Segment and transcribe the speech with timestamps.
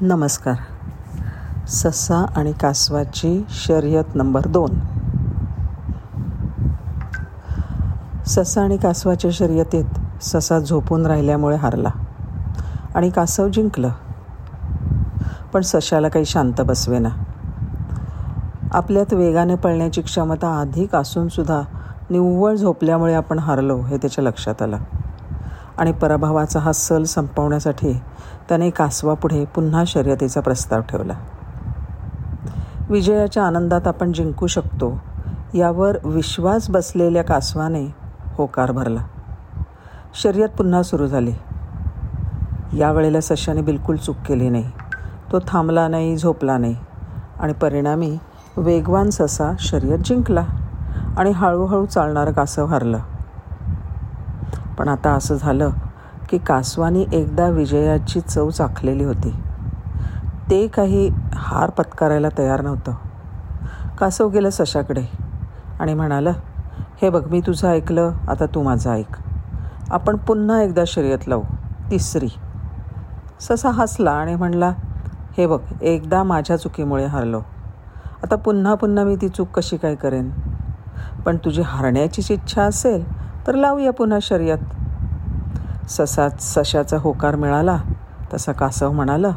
[0.00, 0.54] नमस्कार.
[1.68, 4.70] ससा आणि कासवाची शर्यत नंबर दोन.
[8.26, 9.84] ससा आणि कासवाच्या शर्यतीत
[10.22, 11.88] ससा झोपून राहिल्यामुळे हारला
[12.94, 13.90] आणि कासव जिंकलं.
[15.52, 17.08] पण सशाला काही शांत बसवेना.
[18.72, 21.60] आपल्यात वेगाने पळण्याची क्षमता अधिक असूनसुद्धा
[22.10, 24.78] निव्वळ झोपल्यामुळे आपण हारलो हे त्याच्या लक्षात आलं.
[25.78, 27.92] आणि पराभवाचा हा सल संपवण्यासाठी
[28.48, 31.12] त्याने कासवापुढे पुन्हा शर्यतीचा प्रस्ताव ठेवला.
[32.90, 35.00] विजयाच्या आनंदात आपण जिंकू शकतो
[35.54, 37.94] यावर विश्वास बसलेल्या कासवाने
[38.34, 39.00] होकार भरला.
[40.14, 41.32] शर्यत पुन्हा सुरू झाली.
[42.76, 44.70] यावेळेला सशाने बिलकुल चूक केली नाही.
[45.32, 46.76] तो थांबला नाही झोपला नाही
[47.40, 48.18] आणि परिणामी
[48.56, 50.44] वेगवान ससा शर्यत जिंकला
[51.18, 52.98] आणि हळूहळू चालणारं कासव हरलं.
[54.78, 55.70] पण आता असं झालं
[56.28, 59.34] की कासवानी एकदा विजयाची चव चाखलेली होती.
[60.50, 62.92] ते काही हार पत्करायला तयार नव्हतं.
[63.98, 65.04] कासव गेलं सशाकडे
[65.80, 66.32] आणि म्हणालं
[67.02, 69.16] हे बघ मी तुझं ऐकलं आता तू माझं ऐक.
[69.90, 71.42] आपण पुन्हा एकदा शर्यत लावू
[71.90, 72.28] तिसरी.
[73.40, 74.72] ससा हसला आणि म्हणला
[75.38, 77.40] हे बघ एकदा माझ्या चुकीमुळे हरलो.
[78.22, 80.30] आता पुन्हा पुन्हा मी ती चूक कशी काय करेन?
[81.26, 84.58] पण तुझी हारण्याचीच इच्छा असेल तर लावूया पुन्हा शर्यत.
[85.90, 87.78] ससा सशाचा होकार मिळाला
[88.34, 89.28] तसा कासव म्हणाला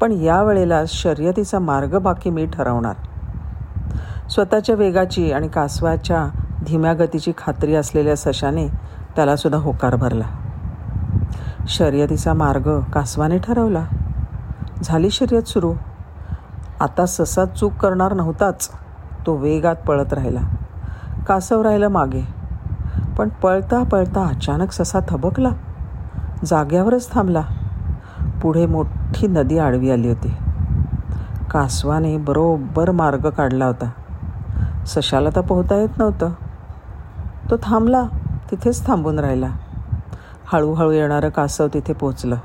[0.00, 2.94] पण यावेळेला शर्यतीचा मार्ग बाकी मी ठरवणार.
[4.30, 6.28] स्वतःच्या वेगाची आणि कासवाच्या
[6.66, 8.68] धीम्या गतीची खात्री असलेल्या सशाने
[9.16, 10.24] त्यालासुद्धा होकार भरला.
[11.68, 13.84] शर्यतीचा मार्ग कासवाने ठरवला.
[14.82, 15.72] झाली शर्यत सुरू.
[16.80, 18.70] आता ससा चूक करणार नव्हताच.
[19.26, 20.40] तो वेगात पळत राहिला.
[21.26, 22.41] कासव राहिला मागे.
[23.16, 25.48] पण पळता पळता अचानक ससा थबकला.
[26.44, 27.42] जाग्यावरच थांबला.
[28.42, 30.34] पुढे मोठी नदी आडवी आली होती.
[31.50, 33.90] कासवाने बरोबर मार्ग काढला होता.
[34.86, 36.30] सशाला तर पोहता येत नव्हतं.
[37.50, 38.02] तो थांबला
[38.50, 39.48] तिथेच थांबून राहिला.
[40.52, 42.36] हळूहळू येणारं कासव तिथे पोचलं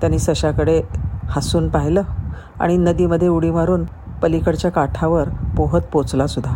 [0.00, 0.82] त्यांनी सशाकडे
[1.28, 2.02] हसून पाहिलं
[2.60, 3.84] आणि नदीमध्ये उडी मारून
[4.22, 6.54] पलीकडच्या काठावर पोहत पोचला सुद्धा.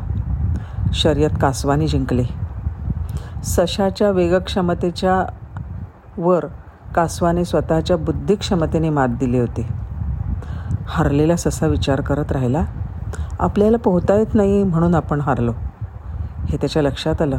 [0.93, 2.25] शर्यत कासवानी जिंकली.
[3.45, 5.33] सशाच्या वेगक्षमतेच्या
[6.19, 6.45] वर
[6.95, 9.67] कासवाने स्वतःच्या बुद्धिक्षमतेने मात दिली होती.
[10.87, 12.65] हरलेला ससा विचार करत राहिला
[13.41, 15.53] आपल्याला पोहता येत नाही म्हणून आपण हारलो.
[16.49, 17.39] हे त्याच्या लक्षात आलं.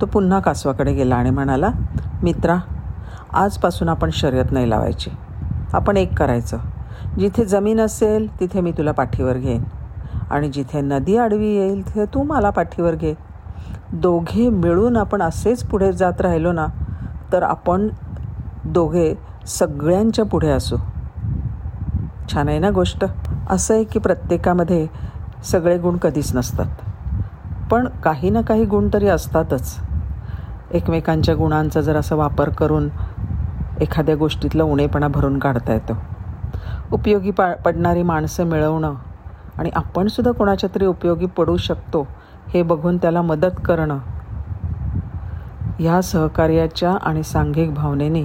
[0.00, 1.68] तो पुन्हा कासवाकडे गेला आणि म्हणाला
[2.22, 2.56] मित्रा
[3.32, 5.10] आजपासून आपण शर्यत नाही लावायची.
[5.72, 6.58] आपण एक करायचं.
[7.18, 9.64] जिथे जमीन असेल तिथे मी तुला पाठीवर घेईन.
[10.30, 13.14] आणि जिथे नदी आडवी येईल तिथे तू मला पाठीवर घे.
[13.92, 16.66] दोघे मिळून आपण असेच पुढे जात राहिलो ना
[17.32, 17.88] तर आपण
[18.64, 19.14] दोघे
[19.46, 20.76] सगळ्यांच्या पुढे असू.
[22.32, 23.04] छान आहे ना गोष्ट?
[23.50, 24.86] असं आहे की प्रत्येकामध्ये
[25.44, 26.66] सगळे गुण कधीच नसतात.
[27.70, 29.76] पण काही ना काही गुण तरी असतातच.
[30.70, 32.88] एकमेकांच्या गुणांचा जर असा वापर करून
[33.80, 35.96] एखाद्या गोष्टीतलं उणेपणा भरून काढता येतो.
[36.92, 38.94] उपयोगी पा पडणारी माणसं मिळवणं
[39.58, 42.06] आणि आपणसुद्धा कोणाच्या तरी उपयोगी पडू शकतो
[42.54, 43.98] हे बघून त्याला मदत करणं.
[45.78, 48.24] ह्या सहकार्याच्या आणि सांघिक भावनेने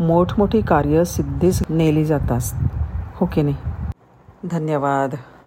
[0.00, 2.40] मोठमोठी कार्य सिद्धीस नेली जातात.
[3.16, 3.56] हो की नाही?
[4.44, 5.14] धन्यवाद.